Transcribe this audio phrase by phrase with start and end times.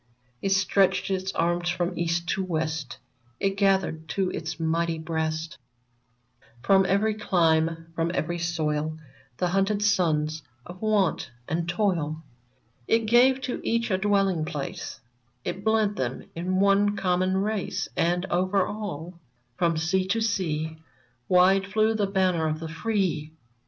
[0.41, 2.97] It stretched its arms from East to West;
[3.39, 8.97] It gathered to its mighty breast I20 VERMONT From every clime, from every soil,
[9.37, 12.23] The hunted sons of want and toil;
[12.87, 15.01] It gave to each a dwelling place;
[15.45, 19.19] It blent them in one common race; And over all,
[19.55, 20.77] from sea to sea,
[21.29, 23.33] Wide flew the banner of the free